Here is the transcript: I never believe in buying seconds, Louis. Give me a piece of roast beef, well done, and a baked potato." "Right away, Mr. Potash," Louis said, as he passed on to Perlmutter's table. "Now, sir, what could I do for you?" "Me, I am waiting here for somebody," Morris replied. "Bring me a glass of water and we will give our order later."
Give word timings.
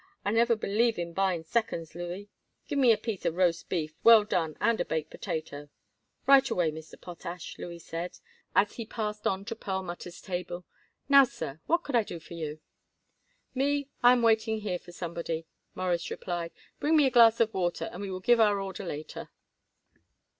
I 0.25 0.31
never 0.31 0.55
believe 0.55 0.97
in 0.97 1.13
buying 1.13 1.43
seconds, 1.43 1.93
Louis. 1.93 2.27
Give 2.67 2.79
me 2.79 2.91
a 2.91 2.97
piece 2.97 3.23
of 3.23 3.35
roast 3.35 3.69
beef, 3.69 3.93
well 4.03 4.23
done, 4.23 4.57
and 4.59 4.81
a 4.81 4.85
baked 4.85 5.11
potato." 5.11 5.69
"Right 6.25 6.49
away, 6.49 6.71
Mr. 6.71 6.99
Potash," 6.99 7.59
Louis 7.59 7.77
said, 7.77 8.17
as 8.55 8.77
he 8.77 8.85
passed 8.87 9.27
on 9.27 9.45
to 9.45 9.55
Perlmutter's 9.55 10.19
table. 10.19 10.65
"Now, 11.07 11.25
sir, 11.25 11.59
what 11.67 11.83
could 11.83 11.95
I 11.95 12.01
do 12.01 12.19
for 12.19 12.33
you?" 12.33 12.61
"Me, 13.53 13.89
I 14.01 14.13
am 14.13 14.23
waiting 14.23 14.61
here 14.61 14.79
for 14.79 14.91
somebody," 14.91 15.45
Morris 15.75 16.09
replied. 16.09 16.51
"Bring 16.79 16.97
me 16.97 17.05
a 17.05 17.11
glass 17.11 17.39
of 17.39 17.53
water 17.53 17.87
and 17.93 18.01
we 18.01 18.09
will 18.09 18.21
give 18.21 18.39
our 18.39 18.59
order 18.59 18.83
later." 18.83 19.29